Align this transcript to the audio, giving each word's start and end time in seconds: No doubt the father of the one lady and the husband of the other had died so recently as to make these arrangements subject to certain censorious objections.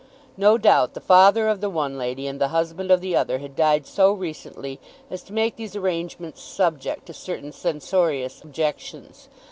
No 0.35 0.57
doubt 0.57 0.95
the 0.95 0.99
father 0.99 1.47
of 1.47 1.61
the 1.61 1.69
one 1.69 1.95
lady 1.95 2.25
and 2.25 2.41
the 2.41 2.47
husband 2.47 2.89
of 2.89 3.01
the 3.01 3.15
other 3.15 3.37
had 3.37 3.55
died 3.55 3.85
so 3.85 4.11
recently 4.11 4.79
as 5.11 5.21
to 5.21 5.31
make 5.31 5.57
these 5.57 5.75
arrangements 5.75 6.41
subject 6.41 7.05
to 7.05 7.13
certain 7.13 7.51
censorious 7.51 8.41
objections. 8.41 9.29